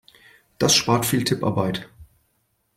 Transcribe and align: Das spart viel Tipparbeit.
Das 0.57 0.73
spart 0.73 1.05
viel 1.05 1.23
Tipparbeit. 1.23 1.87